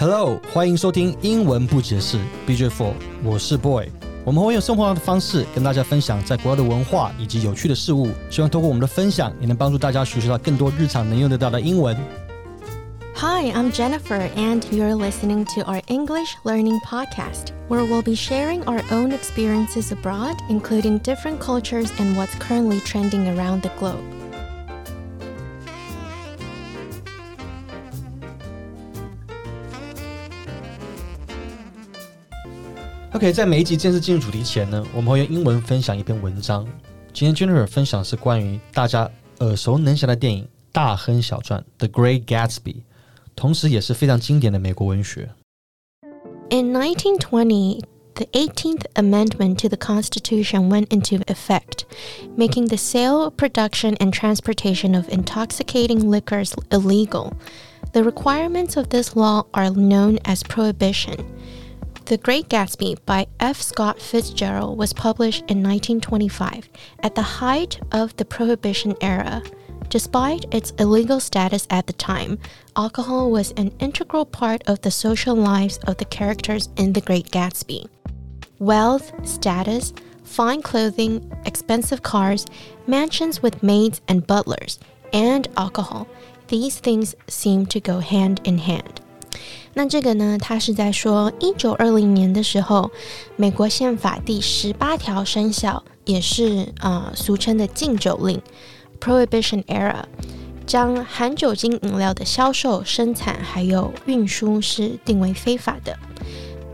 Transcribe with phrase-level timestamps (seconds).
[0.00, 2.92] Hello，欢迎收听英文不解释 BJ Four，
[3.24, 3.58] 我是
[13.50, 18.80] I'm Jennifer, and you're listening to our English Learning Podcast, where we'll be sharing our
[18.92, 24.17] own experiences abroad, including different cultures and what's currently trending around the globe.
[33.18, 36.64] OK，在每一集正式进入主题前呢，我们会用英文分享一篇文章。
[37.12, 39.10] 今天 Jennifer 分享是关于大家
[39.40, 42.76] 耳熟能详的电影《大亨小传》（The Great Gatsby），
[43.34, 45.30] 同时也是非常经典的美国文学。
[46.50, 47.80] In 1920,
[48.14, 51.86] the 18th Amendment to the Constitution went into effect,
[52.36, 57.32] making the sale, production, and transportation of intoxicating liquors illegal.
[57.92, 61.16] The requirements of this law are known as prohibition.
[62.08, 63.60] The Great Gatsby by F.
[63.60, 69.42] Scott Fitzgerald was published in 1925 at the height of the Prohibition era.
[69.90, 72.38] Despite its illegal status at the time,
[72.74, 77.30] alcohol was an integral part of the social lives of the characters in The Great
[77.30, 77.86] Gatsby.
[78.58, 79.92] Wealth, status,
[80.24, 82.46] fine clothing, expensive cars,
[82.86, 84.78] mansions with maids and butlers,
[85.12, 86.08] and alcohol.
[86.46, 88.97] These things seem to go hand in hand.
[89.78, 92.90] 那这个呢，它是在说，一九二零年的时候，
[93.36, 98.42] 美国宪法第十八条生效，也是呃俗称的禁酒令
[99.00, 100.02] （Prohibition Era），
[100.66, 105.96] 将含酒精饮料的销售、生产还有运输是定为非法的。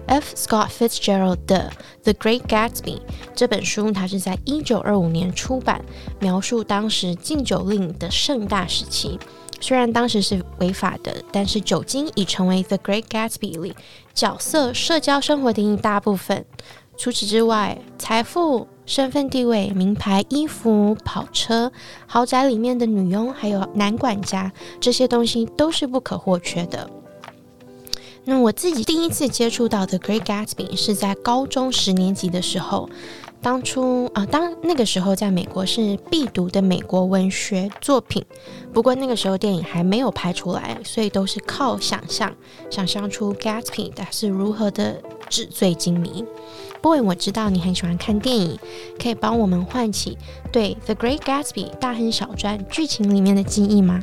[0.06, 0.34] F.
[0.34, 1.70] Scott Fitzgerald 的
[2.04, 2.96] 《The Great Gatsby》
[3.34, 5.84] 这本书，它是在一九二五年出版，
[6.20, 9.18] 描述当时禁酒令的盛大时期。
[9.66, 13.74] 虽然当时是违法的，但是酒精已成为《The Great Gatsby》里
[14.12, 16.44] 角色社交生活的一大部分。
[16.98, 21.72] 除此之外，财富、身份地位、名牌衣服、跑车、
[22.06, 26.90] 豪宅里面的女佣，还有男管家，这些东西都是不可或缺的。
[28.26, 32.90] 那我自己第一次接触到的《Great Gatsby》是在高中十年级的时候。
[33.44, 38.24] 当初啊、当那个时候在美国是必读的美国文学作品，
[38.72, 42.34] 不过那个时候电影还没有拍出来，所以都是靠想象，
[42.70, 46.24] 想象出 Gatsby 他是如何的纸醉金迷。
[46.80, 48.58] Boy，我知道你很喜欢看电影，
[48.98, 50.16] 可以帮我们唤起
[50.50, 54.02] 对《The Great Gatsby》大亨小传剧情里面的记忆吗？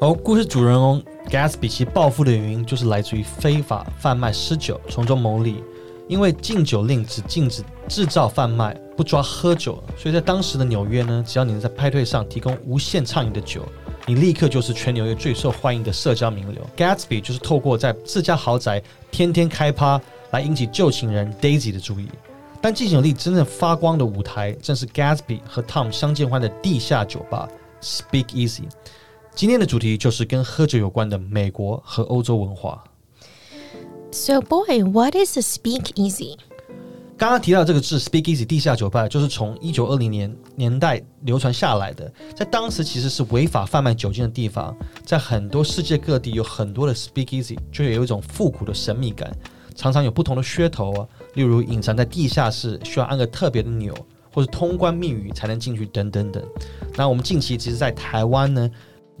[0.00, 5.62] 哦，故事主人公 Gatsby 其暴富的原因就是来自于非法贩卖私酒，从中牟利。
[6.06, 13.62] 因为禁酒令只禁止制造、贩卖，不抓喝酒，所以在当时的纽约呢，只要你能在派对上提供无限畅饮的酒，
[14.06, 16.62] 你立刻就是全纽约最受欢迎的社交名流。
[16.76, 20.00] Gatsby 就是透过在自家豪宅天天开趴
[20.30, 22.08] 来引起旧情人 Daisy 的注意。
[22.60, 27.46] 但禁酒令真正发光的舞台，正是 Gatsby 和 Tom 相见欢的地下酒吧
[27.82, 28.62] Speak Easy。
[29.34, 32.82] 今天的主题就是跟喝酒有关的美国和欧洲文化。
[34.12, 36.38] So, boy, what is a speakeasy?
[37.16, 42.12] 刚刚提到这个字 “speakeasy” 地下酒吧，就是从一九二零年年代流传下来的。
[42.34, 49.32] 在当时其实是违法贩卖酒精的地方，在很多世界各地有很多的 speakeasy，就有一种复古的神秘感，
[49.76, 53.94] 常常有不同的噱头啊，例如隐藏在地下室，需要按个特别的钮，
[54.32, 56.42] 或者通关密语才能进去，等等等。
[56.96, 58.68] 那我们近期其实，在台湾呢。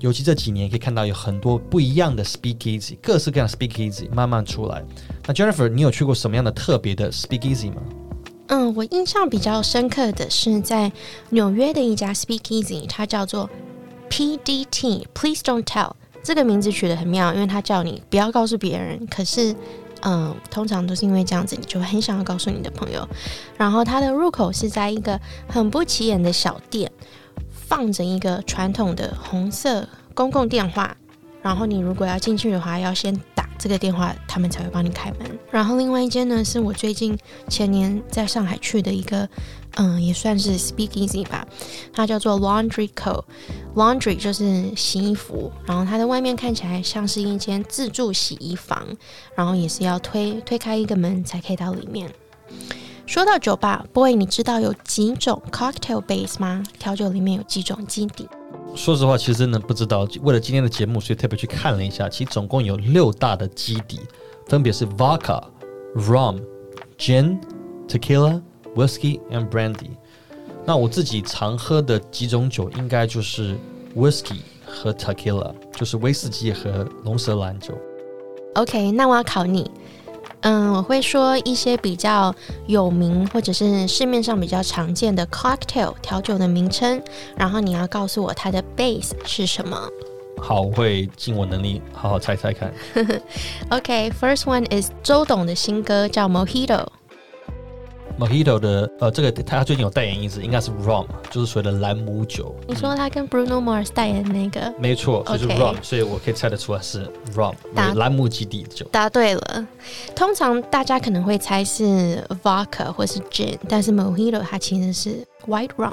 [0.00, 4.84] 尤其这几年可以看到有很多不一样的 speakeasy，各式各样 speakeasy 慢慢出来。
[5.26, 7.82] 那 Jennifer，你有去过什么样的特别的 speakeasy 吗？
[8.48, 10.92] 嗯，我印象比较深刻的是在
[11.30, 13.48] 纽约的一家 speakeasy，它叫做
[14.10, 15.92] PDT，Please Don't Tell。
[16.22, 19.06] 这个名字取得很妙，因为它叫你不要告诉别人。
[19.06, 19.54] 可是，
[20.02, 23.08] 嗯，通常都是因为这样子，你就很想要告诉你的朋友。
[23.56, 26.90] 然后它的入口是在一个很不起眼的小店。
[27.66, 30.96] 放着一个传统的红色公共电话，
[31.42, 35.38] 然后你如果要进去的话，要先打这个电话，他们才会帮你开门。
[35.50, 37.16] 然后另外一间呢，是我最近
[37.48, 39.28] 前年在上海去的一个，
[39.76, 41.46] 嗯，也算是 Speakeasy 吧，
[41.92, 43.24] 它叫做 Laundry Co。
[43.74, 48.86] Laundry 就是洗衣服，然后它的外面看起来像是一间自助洗衣房，
[49.34, 52.10] 然后也是要推推开一个门才可以到里面。
[53.14, 56.60] 说到酒吧，boy，你知道有几种 cocktail base 吗？
[56.80, 58.28] 调酒里面有几种基底？
[58.74, 60.04] 说实话，其实真的不知道。
[60.22, 64.00] 为了今天的节目，所以特别去看了一下，其实总共有六大的基底，
[64.48, 65.40] 分别是 vodka、
[65.94, 66.42] rum、
[66.98, 67.38] gin、
[67.86, 68.42] tequila、
[68.74, 69.90] whiskey and brandy。
[70.64, 73.56] 那我自己常喝的几种酒，应该就是
[73.94, 77.78] whisky 和 tequila，就是威士忌和龙舌兰酒。
[78.54, 79.70] OK，那我要考你。
[80.44, 82.34] 嗯，我会说一些比较
[82.66, 87.02] 有名或者是市面上比较常见的 cocktail 调酒的名称，
[87.34, 89.88] 然后你要告诉我它的 base 是什么。
[90.36, 92.70] 好，我会尽我能力好好猜猜看。
[93.70, 96.86] OK，first、one is 周董的新歌叫 Mojito。
[98.18, 102.54] Mojito 的呃，这个他最近有代言一支，应该是 rum，就是所谓的兰姆酒。
[102.68, 108.86] 你说他跟 Bruno Mars 代言那个，没错，就是 rum，所以我可以猜得出来是 rum，答为兰姆基底的酒。
[108.92, 109.66] 答对了。
[110.14, 115.92] 通常大家可能会猜是 vodka 或是 gin，但是 Mojito 它其实是 white rum。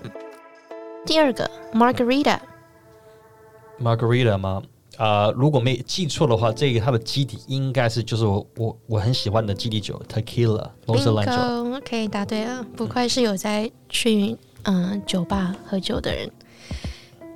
[1.05, 4.61] 第二个 Margarita，Margarita 吗？
[5.01, 11.31] 啊、如果没记错的话，这个它的基底应该是就是我我我很喜欢的基底酒 Tequila 龙舌兰酒。
[11.31, 16.31] Bingo，OK，答对了，不愧是有在去嗯、酒吧喝酒的人。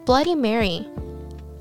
[0.05, 0.83] Bloody Mary，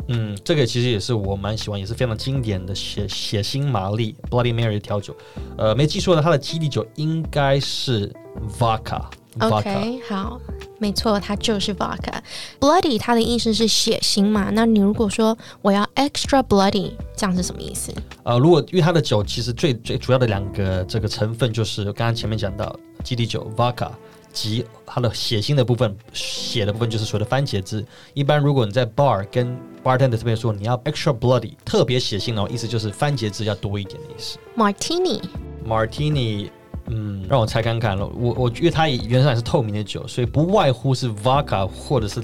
[0.09, 5.17] 嗯，这个其实也是我蛮喜欢，也是非常经典的血血腥玛丽 Bloody Mary 调酒。
[5.57, 8.13] 呃，没记错的，它的基底酒应该是
[8.59, 9.07] Vodka。
[9.41, 10.41] OK，好，
[10.79, 12.21] 没错，它就是 vodka。
[12.61, 14.51] Bloody 它的意思是血腥嘛？
[14.53, 17.93] 那你如果说我要 extra bloody，这样是什么意思？
[18.23, 23.91] 呃，如果因为它的酒其实最最主要的两个这个成分就是刚刚前面讲到基底酒 Vodka
[24.33, 27.85] 及它的血腥的部分，血的部分就是所谓的番茄汁。
[28.15, 34.39] 一般如果你在 bar 跟 bartender 这边说你要 extra bloody 特别血腥的话，意思就是番茄汁要多一点的意思。
[34.57, 36.51] Martini，Martini，
[36.87, 38.07] 嗯，让我猜看看了。
[38.07, 42.23] 我我因为它原上也是透明的酒，所以不外乎是 vodka 或者是，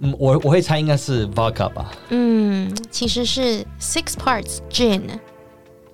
[0.00, 1.92] 嗯，我我会猜应该是 vodka 吧。
[2.10, 5.02] 嗯，其实是 six parts gin。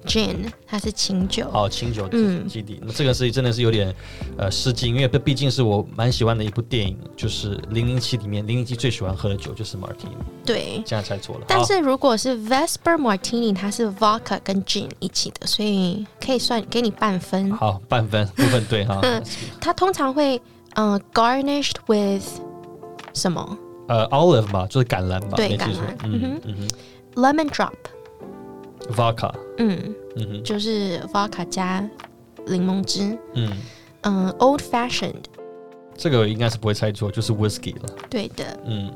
[0.06, 2.46] Gin 它是清酒，哦，清酒嗯。
[2.48, 3.94] 基底，那这个是真的是有点
[4.36, 10.82] 呃失敬，因为这毕竟是我蛮喜欢的一部电影，就是《零零七》里面零零七最喜欢喝的酒就是 Martini，对。
[10.86, 11.44] 这样猜错了。
[11.46, 17.50] 但是如果是 Vesper Martini，它是 vodka 跟 gin 一起的，所以可以算给你半分。
[17.52, 19.00] 好半分部分对哈，
[19.60, 20.40] 它通常会
[20.74, 22.24] 呃 garnished with
[23.12, 23.58] 什么？
[23.88, 26.68] 呃 olive 吧，就是橄榄吧，对橄榄，嗯嗯嗯
[27.16, 27.99] lemon drop，哼
[28.94, 31.88] ，vodka，嗯，嗯哼，就是 vodka 加
[32.46, 33.50] 柠檬汁，嗯，
[34.02, 35.24] 嗯、o l d fashioned，
[35.96, 38.44] 这个应该是不会猜错，就是 whisky 了，对的。
[38.64, 38.92] 嗯。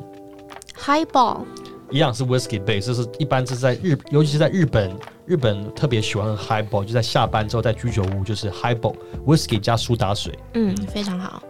[0.77, 1.43] ，highball，
[1.91, 4.91] 一样是 whisky base，就是一般是在日，尤其是在日本，
[5.25, 8.95] 日本特别喜欢喝 highball，就在下班之后在居酒屋就是 highball
[9.25, 11.43] whisky 加苏打水，嗯，非常好。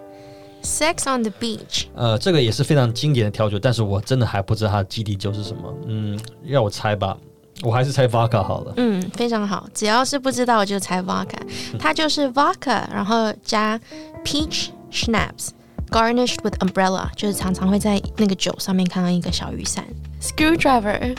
[0.62, 7.16] Sex on the beach，呃，这个也是非常经典的调酒，但是我真的还不知道它的基底酒是什么，嗯，让我猜吧，
[7.62, 9.68] 我还是猜 vodka 好了，嗯，非常好。
[9.72, 11.38] 只要是不知道我就猜 vodka，
[11.78, 13.80] 它就是 vodka，然后加
[14.24, 15.50] peach schnapps。
[15.90, 19.84] Garnished with umbrella，就是常常会在那个酒上面看到一个小雨伞。
[20.20, 21.16] Screwdriver，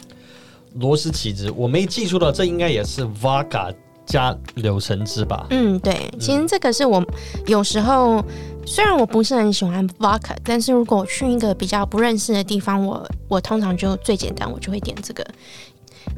[0.73, 3.73] 螺丝起子，我没记错的，这应该也是 vodka
[4.05, 7.01] 加柳橙汁吧，嗯，对，其实这个是我
[7.45, 8.21] 有时候
[8.65, 15.25] 虽然我不是很喜欢 vodka，但是如果我去一个比较不认识的地方，我我通常就最简单，我就会点这个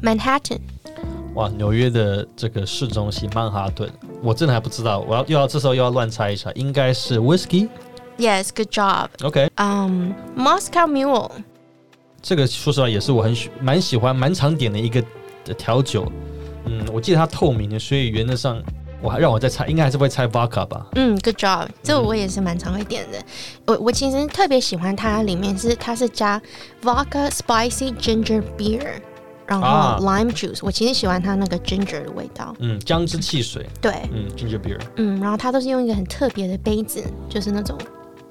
[0.02, 0.58] Manhattan。
[1.34, 3.88] 哇，纽约的这个市中心曼哈顿，
[4.22, 7.68] 我真的还不知道，我要又要这时候又要乱猜一下，应该是 whisky。
[8.16, 9.08] Yes, good job.
[9.22, 9.48] OK.
[9.56, 11.30] Um, Moscow Mule，
[12.20, 15.00] 这个说实话也是我很喜蛮喜欢蛮常点的一个
[15.44, 16.10] 的调酒。
[16.64, 18.60] 嗯，我记得它透明的，所以原则上
[19.00, 20.84] 我还让我再猜，应该还是会猜 vodka 吧。
[20.96, 23.18] 嗯，good job，这个我也是蛮常会点的。
[23.64, 26.42] 我我其实特别喜欢它里面是它是加
[26.82, 28.84] vodka spicy ginger beer，
[29.48, 32.54] 然啊后 lime juice，我其实喜欢它那个 ginger 的味道。
[32.58, 37.78] 嗯，姜汁汽水，对，嗯，ginger beer 嗯，然后它都是用一个很特别的杯子，就是那种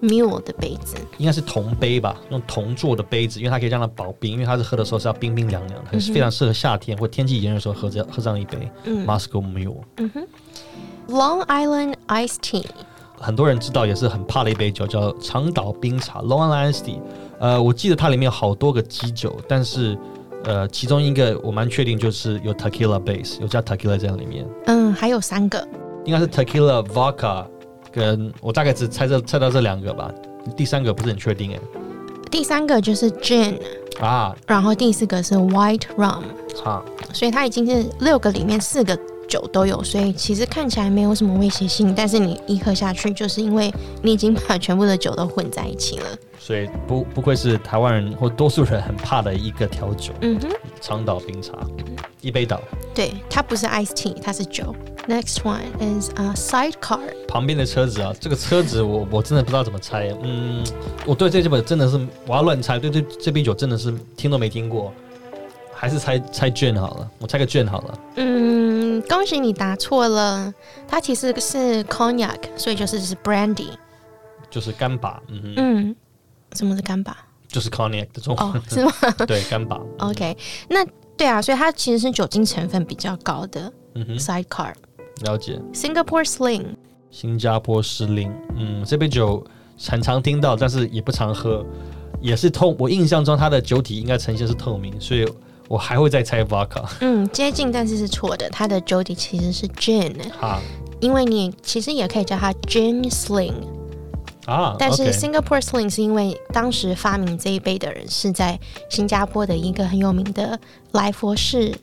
[0.01, 0.95] mule 的杯子。
[1.17, 9.81] 应该是铜杯吧，用铜做的杯子，因为它可以让它保冰，因为它是喝的时候是要冰冰凉凉的，很嗯哼非常适合夏天或天气炎热的时候喝这喝这样一杯嗯 Moscow Mule。
[9.97, 10.27] 嗯哼
[11.07, 12.65] ，Long Island Iced Tea。
[13.19, 17.01] 很多人知道也是很怕的一杯酒，叫长岛冰茶 （Long Island Iced Tea）。
[17.39, 19.97] 呃，我记得它里面有好多个基酒，但是
[20.47, 25.67] 呃，其中一个我蛮确定就是有 tequila base，有加 tequila 在里面，嗯，还有三个。
[26.05, 27.45] 应该是 tequila vodka，
[27.91, 30.09] 跟我大概只猜这猜到这两个吧，
[30.55, 31.59] 第三个不是很确定哎。
[32.31, 33.59] 第三个就是 gin，
[33.99, 34.33] 啊。
[34.47, 36.23] 然后第四个是 white rum，
[36.63, 38.97] 啊，所以它已经是六个里面四个
[39.27, 46.05] 酒都有，所以其实看起来没有什么威胁性，但是你一喝下去，就是因为你已经把全部的酒都混在一起了。
[46.39, 51.53] 所以不不愧是台湾人或多数人很怕的一个调酒嗯哼，——长岛冰茶，
[52.21, 52.61] 一杯倒。
[52.95, 54.73] 对，它不是 iced tea，它是酒。
[55.07, 56.99] Next one is a sidecar。
[57.27, 60.13] 旁边的车子啊，这个车子我我真的不知道怎么猜。
[60.21, 60.63] 嗯，
[61.05, 64.93] 我对这本真的是我要乱猜，对这这杯酒真的是听都没听过。
[65.73, 67.99] 还是猜猜卷好了，我猜个卷好了。
[68.15, 68.66] 嗯，
[69.01, 70.53] 恭喜你答错了，
[70.87, 73.69] 它其实是 cognac，所以就是是 brandy。
[74.49, 75.95] 就是干巴，嗯哼，嗯，
[76.53, 77.17] 什么是干巴？
[77.47, 78.91] 就是 cognac 的中文，哦，是吗
[79.27, 79.79] 对，干巴。
[79.99, 80.37] ？OK，
[80.69, 80.85] 那
[81.17, 84.73] 对啊，所以它其实是酒精成分比较高的嗯哼，sidecar。
[85.23, 85.59] 了解。
[85.73, 86.65] Singapore Sling，
[87.09, 89.45] 新加坡失灵，嗯，这杯酒
[89.89, 91.65] 很常听到，但是也不常喝，
[92.21, 92.75] 也是透。
[92.79, 95.25] 我印象中它的酒体应该呈现是透明，所以
[95.67, 98.49] 我还会再猜 vodka 嗯，接近，但是是错的。
[98.49, 100.59] 他的 Jody 其实是 gin，哈
[100.99, 103.53] 因为你其实也可以叫它 gin sling，
[104.45, 108.59] 啊，但是 Singapore Sling 是因为当时发明这一杯的人是在
[108.89, 110.59] 新加坡的一个很有名的
[110.93, 111.75] 莱佛士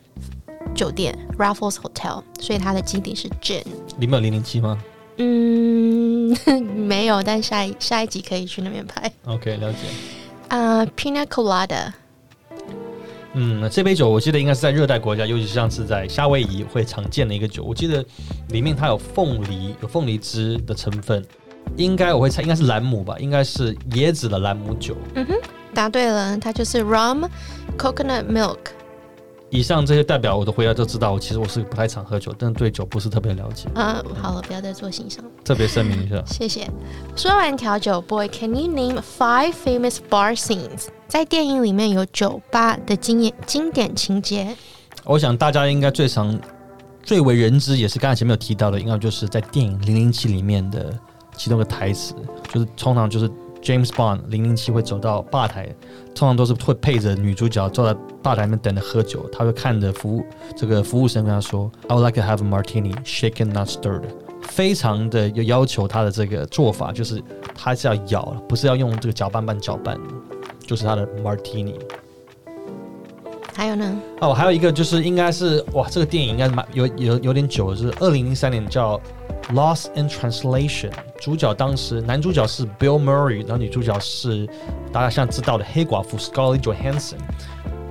[0.74, 3.62] 酒店 Raffles Hotel，所以它的基底是 gin。
[3.98, 4.78] 里面有零零七吗
[5.18, 6.36] 嗯，
[6.74, 9.12] 没有，但下一下一集可以去那边拍。
[9.26, 9.78] ？OK，了解。
[10.48, 11.92] 啊、p i n a Colada，
[13.34, 17.64] 嗯，这杯酒我记得应该是在热带国家，尤其像是在夏威夷会常见的一个酒。
[17.64, 18.04] 我记得
[18.50, 21.24] 里面它有凤梨，有凤梨汁的成分，
[21.76, 24.96] 应该我会猜应该是兰姆吧，应该是椰子的兰姆酒。
[25.14, 25.34] 嗯哼
[25.74, 27.28] 答对了，它就是 rum
[27.76, 28.58] coconut milk。
[29.50, 36.20] 以上这些代表我的回答就知道，我其实我是不太常喝酒，但是对酒不是特别了解，啊、好了，不要再做欣赏，特别声明一下。
[36.26, 36.68] 谢谢。
[37.14, 40.88] 说完调酒，Boy，can you name five famous bar scenes？
[41.06, 44.56] 在电影里面有酒吧的经验经典情节。
[45.04, 46.36] 我想大家应该最常、
[47.02, 50.92] 最为人知，也是刚才前面有提到的，应该就是在电影《零零七》里面的
[51.36, 52.14] 其中一个台词，
[52.52, 53.30] 就是通常就是
[53.64, 55.66] James Bond 零零七会走到吧台，
[56.14, 60.22] 通常都是会配着女主角坐在吧台里面等着喝酒，他会看着服务
[60.54, 64.04] 这个服务生跟他说：“I would like to have a martini, shaken not stirred。”
[64.42, 67.22] 非常的有要求他的这个做法，就是
[67.54, 69.98] 他是要摇，不是要用这个搅拌棒搅拌，
[70.66, 71.74] 就是他的 martini。
[73.54, 73.98] 还有呢？
[74.20, 79.00] 哦，还有一个就是应该是哇，这个电影应该是蛮有有有点久了，就是二零零三年叫
[79.54, 80.90] 《Lost in Translation》，
[81.24, 84.46] 主角当时男主角是 Bill Murray，然后女主角是
[84.92, 87.16] 大家现在知道的黑寡妇 Scarlett Johansson，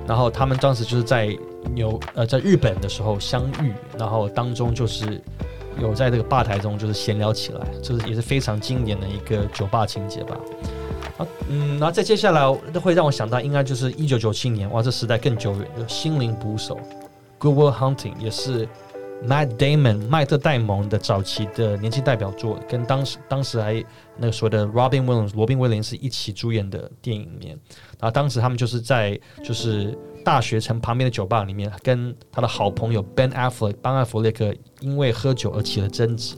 [0.06, 1.36] 然后他们当时就是在
[1.72, 5.20] 纽呃在日本的时候相遇，然后当中就是
[5.80, 10.36] 有在这个吧台中就是闲聊起来，这是也是非常经典的一个酒吧情节吧。
[11.18, 12.40] 啊，嗯，然后再接下来
[12.72, 16.76] 都会让我想到，应该就是一九九七年，哇，这时代更久远的《心灵捕手》
[17.38, 18.68] （Good Will Hunting） 也是
[19.26, 23.82] Matt Damon 麦特戴蒙的早期的年轻代表作，跟当时当时还
[24.18, 27.58] 那个所谓的 Robin Williams 罗宾威廉斯一起主演的电影里面，
[27.98, 36.36] 然后当时他们就是在就是大学城旁边的酒吧里面，跟他的好朋友 Ben Affleck 班艾弗列克因为喝酒而起了争执。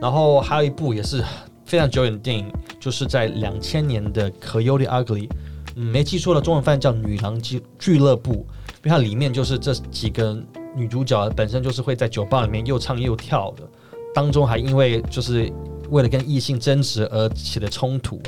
[0.00, 1.22] 然后还有一部也是
[1.64, 2.50] 非常久远的电影，
[2.80, 5.28] 就是在两千年的《Coyote Ugly》，
[5.76, 8.44] 嗯，没记错的中文翻译叫《女郎俱俱乐部》，因
[8.84, 10.42] 为它里面就是这几个
[10.74, 13.62] 女主角本身就是会在酒吧里面又唱又跳的，
[14.14, 15.52] 当中还因为就是
[15.90, 18.20] 为了跟异性争执而起的冲突。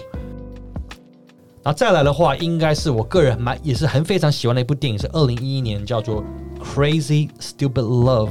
[1.62, 6.22] 然后再来的话，应该是我个人蛮也是很非常喜欢的一部电影，是二零一一年叫做
[6.62, 8.28] 《Crazy Stupid Love》。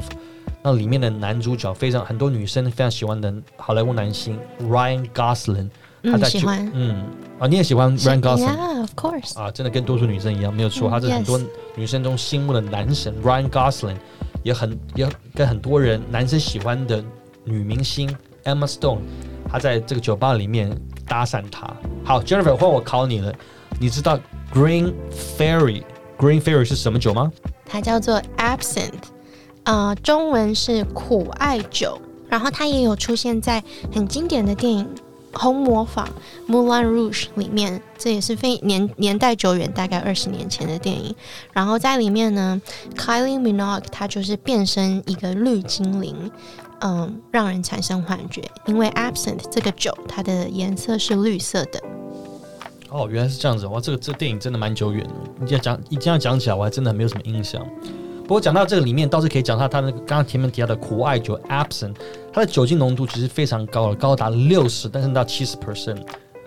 [0.62, 5.70] 那里面的男主角非常很多女生非常喜欢的好莱坞男星 Ryan Gosling，
[6.03, 6.69] 他喜欢。
[6.74, 7.03] 嗯
[7.39, 9.38] 啊，你也喜欢 Ryan Gosling Yeah, of course.
[9.38, 9.51] 啊？
[9.51, 11.39] 真的跟多数女生一样，没有错，嗯他是很多
[11.75, 13.98] 女生中心目的男神 Ryan Gosling，
[14.43, 17.03] 也很也跟很多人男生喜欢的
[17.43, 19.00] 女明星 Emma Stone，
[19.50, 20.72] 他在这个酒吧里面
[21.07, 21.67] 搭讪他。
[22.05, 23.33] 好，Jennifer，换我考你了，
[23.79, 24.17] 你知道
[24.53, 24.93] Green
[25.38, 25.83] Fairy
[26.17, 27.31] Green Fairy 是什么酒吗？
[27.65, 28.91] 它叫做 absinthe，
[29.63, 34.86] 呃，中文是苦艾酒，然后它也有出现在很经典的电影
[35.34, 36.10] 《红魔法》
[36.52, 41.16] （Moulin Rouge） 里面，这也是非年年代久远，大概二十年前的电影。
[41.52, 42.62] 然后在里面呢
[42.96, 46.32] ，Kylie Minogue 她就是变身一个绿精灵。
[46.86, 51.82] 嗯，让人产生幻觉，因为 absinthe 这个酒，它的颜色是绿色的。
[52.90, 53.80] 哦，原来是这样子哇！
[53.80, 57.66] 这个这个电影真的蛮久远的，你这样讲你这样讲起来，我还真的没有什么印象。
[58.24, 61.94] 不过讲到这个里面，倒是可以讲到它那个刚刚前面提到的苦艾酒 Absin，
[62.32, 66.01] 它的酒精浓度其实非常高了，高达六十，但是到七十 percent，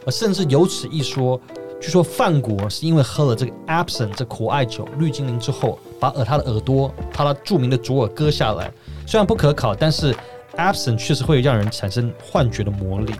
[0.07, 1.39] 而甚至有此一说，
[1.79, 8.73] 据说范国是因为喝了这个 Absin 这苦艾酒绿精灵之后，把耳他的耳朵，他的著名的左耳割下来，
[9.07, 10.17] 虽然不可考，但是
[10.57, 13.13] Absin 确实会让人产生幻觉的魔力。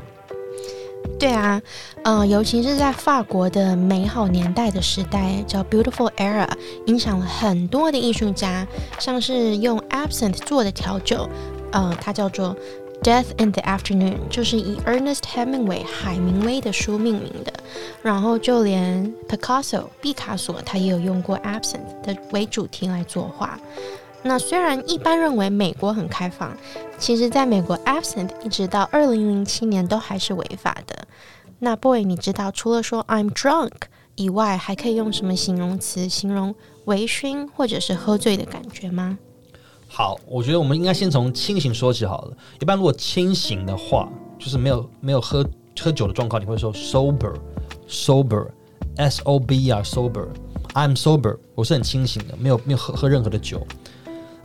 [1.19, 1.61] 对啊
[2.05, 6.49] 嗯尤其是在法国的美好年代的时代叫 beautiful era
[6.87, 8.67] 影响了很多的艺术家
[8.99, 11.29] 像是用 absent 做的调酒
[11.73, 12.55] 嗯它叫做
[13.03, 17.53] death in the afternoon 就是以 earnest hemingway 海明威的书命名的。
[18.03, 23.59] 然后就连 picasso 毕卡索他也有用过 absent 的为主题来作画。
[24.27, 26.55] 那虽然一般认为美国很开放，
[26.99, 31.07] 其实在美国 absent 一直到二零零七年都还是违法的。
[31.61, 33.71] 那 Boy，你知道除了说 I'm drunk
[34.17, 36.53] 以外，还可以用什么形容词形容
[36.87, 39.17] 微醺或者是喝醉的感觉吗？
[39.87, 42.37] 好，我觉得我们应该先从清醒说起好了。
[42.61, 45.49] 一般如果清醒的话，就是没有没有喝
[45.81, 53.65] 喝酒的状况，你会说 sober，sober，s o b r sober，I'm sober，我是很清醒的，没有没有喝喝任何的酒。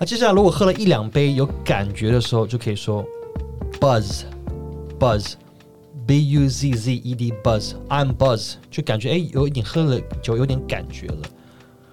[0.02, 3.06] 那接下来如果喝了一两杯有感觉的时候，就可以说
[3.80, 11.18] buzz，buzz，b u z z e d buzz，I'm buzz，就感觉哎有一点喝了酒有点感觉了。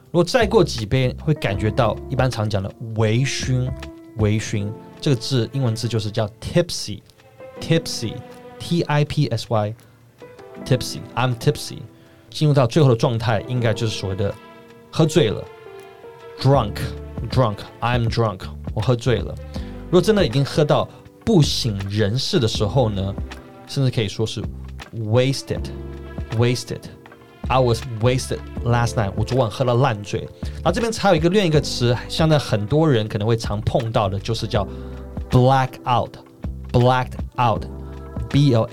[0.07, 3.71] 如果再过几杯，会感觉到一般常讲的微醺，
[4.17, 4.73] 微醺
[5.03, 11.81] 这个字英文字就是叫 tipsy，tipsy，t i p s y，tipsy，I'm tipsy，
[12.31, 14.35] 进入到最后的状态应该就是所谓的
[14.91, 15.45] 喝醉了
[16.41, 16.79] ，drunk。
[17.31, 18.41] Drunk, I'm drunk.
[18.75, 19.35] 我喝醉了。
[19.87, 20.89] 如果真的已经喝到
[21.25, 23.15] 不省人事的时候呢，
[23.67, 24.43] 甚至可以说是
[24.97, 25.63] wasted,
[26.37, 26.83] wasted.
[27.49, 29.13] I was wasted last night.
[29.17, 30.21] 我昨晚喝了烂醉。
[30.57, 34.67] 然后这边还有一个另一个词，现在很多人可能会常碰到的，就是叫
[35.31, 36.17] black out,
[36.73, 37.65] blacked out,
[38.29, 38.69] b l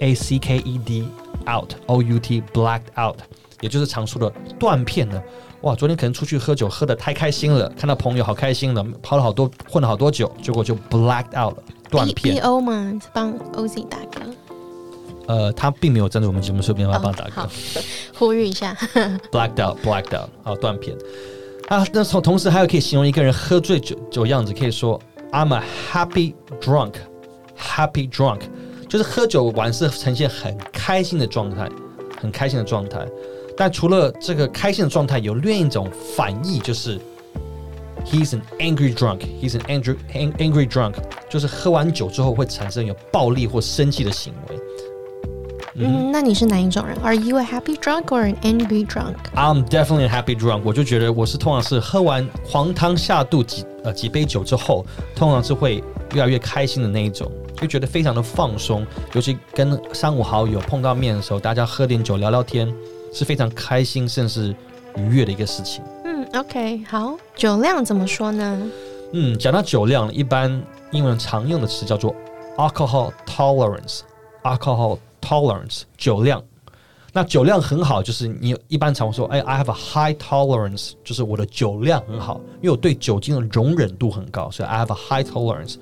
[0.00, 1.08] a c k e d
[1.50, 3.16] out, o u t, blacked out，
[3.60, 5.22] 也就是常说的断片的。
[5.62, 12.34] 哇，昨天可能出去喝酒，喝的太开心了，看到朋友好开心了，跑了好多，混了好多酒，结果就 blacked out 了，断片。
[12.36, 12.92] B O 吗？
[13.12, 14.20] 帮 Oz 打歌。
[15.26, 17.50] 呃，他并没有赞助我们节目，所以没办法帮他打歌。
[18.14, 18.72] 呼吁一下。
[19.32, 20.96] blacked out，blacked out，好，断片。
[21.68, 24.98] 啊，那同同时还有可以形容一个人喝醉酒酒样子，可以说
[25.32, 25.62] I'm a
[25.92, 28.40] happy drunk，happy drunk，
[28.88, 31.68] 就是喝酒完是呈现很开心的状态，
[32.20, 33.04] 很开心的状态。
[33.58, 36.96] 但除了这个开心的状态，有另一种反义，就是
[38.04, 39.18] he's an angry drunk.
[39.42, 39.96] He's an angry
[40.38, 40.94] angry drunk，
[41.28, 44.56] 就是喝完酒之后会产生有暴力或生气的行为。
[45.80, 49.14] 嗯，那你是哪一种人？Are you a happy drunk or an angry drunk?
[49.34, 50.62] I'm definitely a happy drunk.
[50.64, 55.82] 我就觉得我是通常是喝完黄汤下肚几呃几杯酒之后，通常是会
[56.14, 58.86] 越来越开心的那一种，就觉得非常的放松。
[59.14, 62.72] 尤其跟三五好友碰到面的时候，大家喝点酒聊聊天。
[63.12, 64.54] 是非常开心，甚至
[64.96, 65.82] 愉悦的一个事情。
[66.04, 68.62] 嗯，OK，好，酒量怎么说呢？
[69.12, 72.14] 嗯，讲到酒量，一般英文常用的词叫做
[72.56, 74.00] alcohol tolerance。
[74.42, 76.42] alcohol tolerance，酒量。
[77.12, 85.76] 那酒量很好，就是你一般常说，哎，I have a high tolerance，就是我的酒量很好，因为我对酒精的容忍度很高，所以 I have a high tolerance。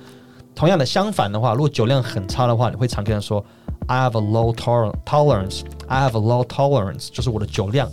[0.54, 3.44] 同样的，相反的话，如果酒量很差的话，你会常跟人说。
[3.88, 5.62] I have a low tolerance.
[5.86, 7.90] I have a low tolerance，就是我的酒量、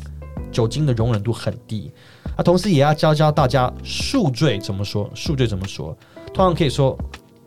[0.52, 1.92] 酒精的容忍度很低。
[2.36, 5.10] 那同时也要教教大家宿醉怎么说？
[5.14, 5.96] 宿醉怎么说？
[6.34, 6.98] 通常可以说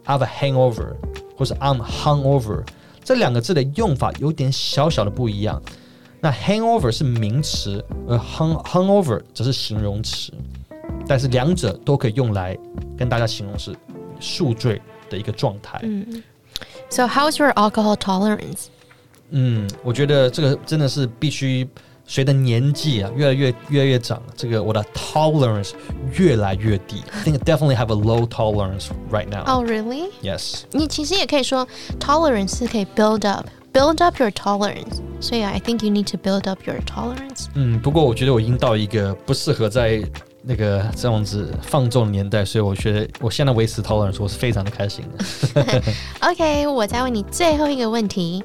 [0.05, 0.95] I have a hangover，
[1.37, 2.65] 或是 I'm hungover。
[3.03, 5.61] 这两个字的用法有点小小的不一样。
[6.21, 10.33] 那 hangover 是名词，而 hung hungover 则是形容词。
[11.09, 12.57] 但是两者都可以用来
[12.97, 13.77] 跟大家形容是
[14.21, 14.81] 宿醉
[15.11, 15.81] 的一个状态。
[15.83, 16.23] 嗯。
[16.89, 18.67] So how's your alcohol tolerance?
[19.31, 21.69] 嗯，我觉得这个真的是必须
[22.07, 25.73] 随着年纪啊，越来越越来越长，这个我的 tolerance
[26.17, 27.03] 越来越低。
[27.13, 29.43] I think I definitely have a low tolerance right now.
[29.47, 30.11] Oh, really?
[30.23, 30.63] Yes.
[30.71, 31.67] 你其实也可以说
[31.99, 33.47] tolerance 是可以 build up。
[33.73, 35.03] Build up your tolerance.
[35.21, 37.49] So I think you need to build up your tolerance。
[37.55, 40.03] 嗯，不过我觉得我已经到一个不适合在
[40.49, 45.83] 那个这样子放纵的年代，所以我觉得我现在维持 tolerance，我是非常的开心的。
[46.31, 48.45] OK，我再问你最后一个问题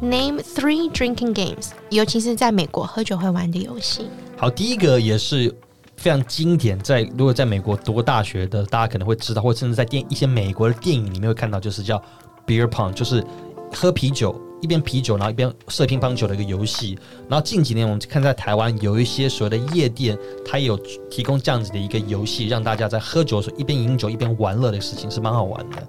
[0.00, 4.06] ：Name three drinking games，尤其是在美国喝酒会玩的游戏。
[4.38, 5.54] 好，第一个也是
[5.98, 12.02] 非常经典，在如果在美国读过大学的，大家可能会知道，或者甚至在电一些美国的电影里面会看到，就是叫
[12.46, 13.22] beer pong，就是
[13.74, 14.34] 喝啤酒。
[14.62, 16.98] 一边啤酒，然后一边射乒乓球的一个游戏。
[17.28, 20.78] 然后近几年，我们看在台湾有一些所谓的夜店，它也有
[21.10, 25.86] 提供这样子的一个游戏，让大家在喝酒的时候一边饮酒一边玩乐的事情，是蛮好玩的。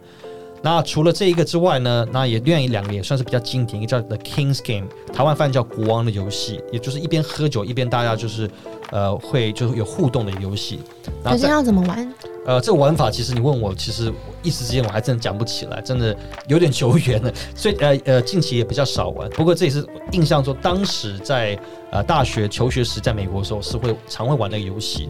[0.65, 8.49] 那除了这一个之外呢，那也另外两个也算是比较经典，一个叫 The King's Game，台湾翻译叫国王的游戏，也就是一边喝酒一边大家就是
[8.89, 10.79] 呃会就是有互动的游戏。
[11.23, 12.13] 可是要怎么玩？
[12.45, 16.15] 呃，这个玩法其实你问我，其实一时之间我还真的讲不起来，真的
[16.47, 17.31] 有点久远了。
[17.55, 19.29] 所以呃呃，近期也比较少玩。
[19.31, 21.57] 不过这也是印象中，当时在
[21.91, 25.09] 呃大学求学时，在美国的时候是会常会玩那个游戏。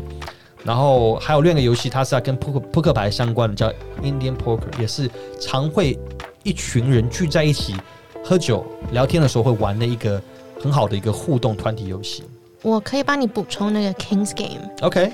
[0.63, 3.69] 然后还有另一个游戏，它是要跟扑克扑克牌相关的，叫
[4.01, 5.99] Indian Poker，也是常会
[6.43, 7.75] 一群人聚在一起
[8.23, 10.21] 喝酒聊天的时候会玩的一个
[10.61, 12.23] 很好的一个互动团体游戏。
[12.61, 14.69] 我可以帮你补充那个 King's Game。
[14.79, 15.11] OK，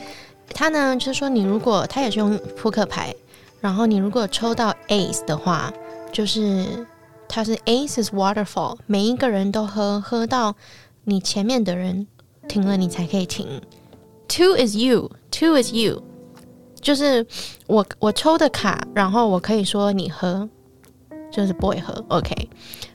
[0.53, 3.15] 它呢，就是说你如果它也是用扑克牌，
[3.61, 5.71] 然后你如果抽到 Ace 的话，
[6.11, 6.85] 就是
[7.27, 10.55] 它是 Ace is waterfall，每一个人都喝，喝到
[11.03, 12.07] 你前面的人
[12.47, 13.61] 停了，你才可以停。
[14.27, 16.03] Two is you，two is you，
[16.79, 17.25] 就是
[17.67, 20.47] 我我抽的卡，然后我可以说你喝，
[21.31, 22.49] 就是 boy 喝，OK。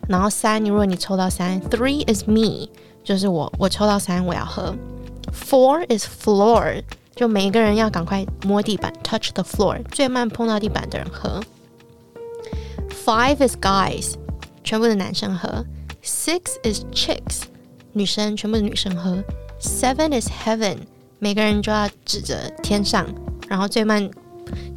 [0.09, 2.69] 然后三，你如果你抽到三，three is me，
[3.03, 4.75] 就是我我抽到三我要喝。
[5.33, 6.83] Four is floor，
[7.15, 11.41] 就每一个人要赶快摸地板，touch the floor，最慢碰到地板的人喝。
[13.05, 14.15] Five is guys，
[14.65, 15.65] 全部的男生喝。
[16.03, 17.43] Six is chicks，
[17.93, 19.23] 女生全部的女生喝。
[19.61, 20.79] Seven is heaven，
[21.19, 23.07] 每个人就要指着天上，
[23.49, 24.11] 然后最慢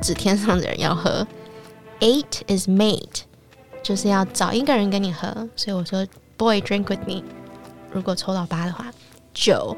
[0.02, 1.28] 指天上的人要喝。
[2.00, 3.22] Eight is mate，
[3.82, 6.06] 就是要找一个人跟你喝，所以我说
[6.38, 7.24] boy drink with me。
[7.92, 8.94] 如果抽到八的话，
[9.38, 9.78] 九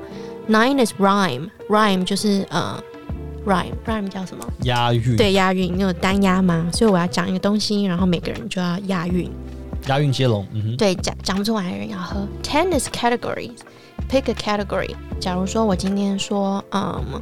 [0.49, 2.81] nine is rhyme，rhyme 就是呃
[3.45, 4.45] rhyme rhyme 叫什么？
[4.63, 6.69] 押韵，对，押韵，你有单押吗？
[6.71, 9.29] 所以我要讲一个东西，然后每个人就要押韵。
[9.87, 12.25] 押韵接龙，嗯哼，对，讲讲不出来的人要喝。
[12.41, 14.95] Ten is categories，pick a category。
[15.19, 17.21] 假如说我今天说嗯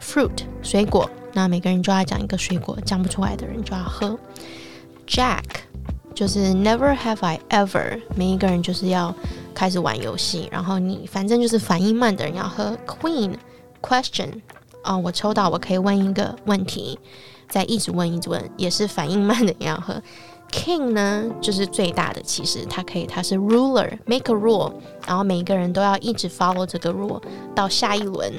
[0.00, 4.18] fruit 水果，那每个人就要讲一个水果，讲不出来的人就要喝。
[5.06, 5.42] Jack
[6.14, 9.14] 就是 never have I ever，每一个人就是要
[9.54, 12.76] 开始玩游戏，然后你反正就是反应慢的人要喝。
[12.86, 13.34] Queen
[13.80, 14.40] question
[14.82, 16.98] 啊、我抽到我可以问一个问题，
[17.48, 20.02] 再一直问一直问，也是反应慢的人要喝。
[20.50, 24.72] King 呢，就是最大的，其实它可以，它是 ruler，make a rule，
[25.06, 27.20] 然后每一个人都要一直 follow 这个 rule，
[27.54, 28.30] 到下一轮，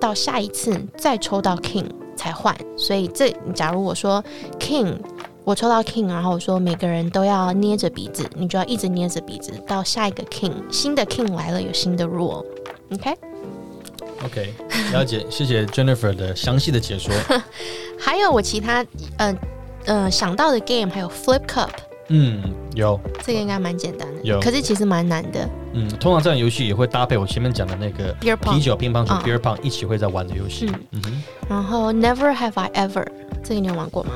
[0.00, 2.54] 到下一次再抽到 King 才换。
[2.76, 4.22] 所以这，假如我说
[4.58, 4.96] King，
[5.44, 12.44] 我抽到 King，然后我说每个人都要捏着鼻子，你就要一直捏着鼻子，到下一个 King，新的 King 来了，有新的 rule。
[12.92, 14.54] OK，OK，
[14.92, 17.12] 了解， 谢谢 Jennifer 的详细的解说。
[17.98, 18.86] 还有我其他
[19.18, 19.36] 呃
[19.86, 21.70] 呃想到的 game 还有 Flip Cup，
[22.08, 22.40] 嗯，
[22.74, 25.48] 有，这个应该蛮简单的，有可是其实蛮难的。
[25.72, 30.70] 嗯，通常这样游戏也会搭配我前面讲的那个啤酒、乒乓球、嗯 beer pong 一起会在玩的游戏。
[30.92, 33.06] 嗯哼，然后 Never Have I Ever，
[33.42, 34.10] 这个你有玩过吗？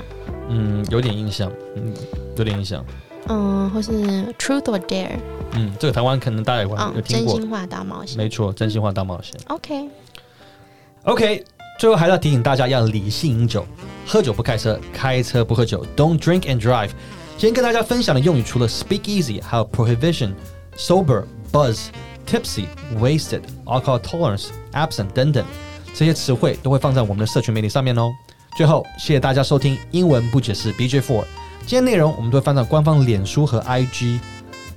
[0.49, 1.93] 嗯，有点印象，嗯，
[2.37, 2.85] 有点印象。
[3.29, 3.91] 嗯，或是
[4.39, 5.19] Truth or Dare，
[5.53, 8.17] 嗯，这个台湾可能大家也玩、有嗯，听过，真心话大冒险。
[8.17, 9.35] 没错，真心话大冒险。
[9.49, 11.45] OK，OK，
[11.79, 13.67] 最后还是要提醒大家要理性饮酒，
[14.07, 16.91] 喝酒不开车，开车不喝酒，Don't drink and drive。
[17.37, 20.33] 今天跟大家分享的用语除了 speak easy，还有 prohibition、
[20.77, 21.89] sober、buzz、
[22.27, 22.67] tipsy、
[22.99, 25.45] wasted、alcohol tolerance、absent 等等
[25.93, 28.11] 这些词汇都会放在我们的社群媒体上面哦。
[28.57, 31.25] 最后，谢谢大家收听《英文不解释》BJ Four。
[31.67, 34.19] 今天内容我们都会放到官方脸书和 IG，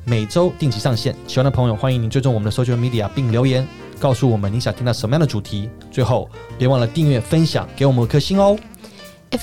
[0.04, 1.16] 每周定期上线。
[1.30, 3.10] 喜欢的朋友，欢迎您追踪我们的 social media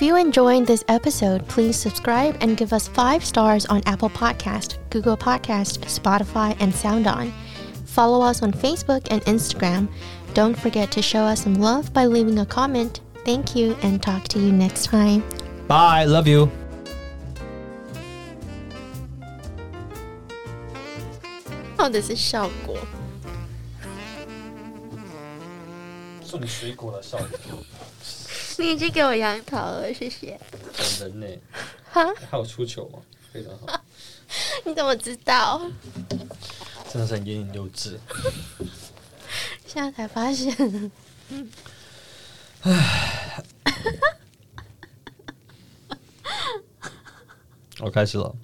[0.03, 5.17] you enjoyed this episode, please subscribe and give us five stars on Apple Podcast, Google
[5.17, 7.31] Podcast, Spotify, and SoundOn.
[7.87, 9.89] Follow us on Facebook and Instagram.
[10.35, 13.01] Don't forget to show us some love by leaving a comment.
[13.27, 15.25] Thank you and talk to you next time.
[15.67, 16.49] Bye, love you。
[21.77, 22.79] 靠的是效果。
[26.25, 27.27] 送你水果的少女，
[28.59, 30.39] 你已经给我杨桃了，谢谢。
[31.01, 31.27] 人呢？
[31.93, 33.01] 哈，还有出糗吗？
[33.33, 33.81] 非常好，
[34.65, 35.61] 你怎么知道？
[36.93, 37.97] 真的是很言语幼稚。
[39.67, 40.93] 现在才发现。
[47.81, 48.35] 我 开始了。